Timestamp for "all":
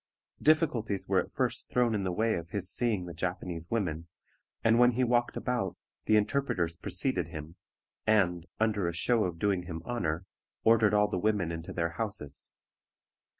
10.95-11.07